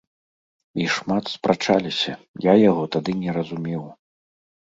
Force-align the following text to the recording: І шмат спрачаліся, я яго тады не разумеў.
І 0.83 0.87
шмат 0.95 1.23
спрачаліся, 1.33 2.11
я 2.51 2.57
яго 2.69 2.83
тады 2.97 3.11
не 3.21 3.31
разумеў. 3.37 3.83